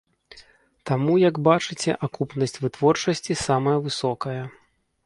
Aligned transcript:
Таму, 0.91 1.17
як 1.29 1.35
бачыце, 1.49 1.91
акупнасць 2.09 2.61
вытворчасці 2.65 3.39
самая 3.47 3.77
высокая. 3.87 4.39